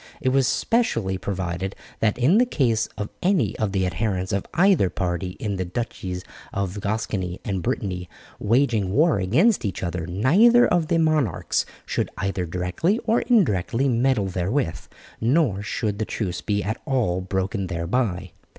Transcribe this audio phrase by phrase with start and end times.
[0.19, 4.89] It was specially provided that in the case of any of the adherents of either
[4.89, 8.09] party in the Duchies of Gascony and Brittany
[8.39, 14.25] waging war against each other, neither of the monarchs should either directly or indirectly meddle
[14.25, 14.79] therewith,
[15.21, 18.31] nor should the truce be at all broken thereby.